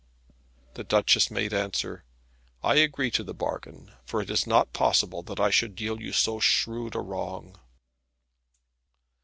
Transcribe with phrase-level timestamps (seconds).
[0.73, 2.03] The Duchess made answer,
[2.63, 6.11] "I agree to the bargain, for it is not possible that I should deal you
[6.11, 7.59] so shrewd a wrong."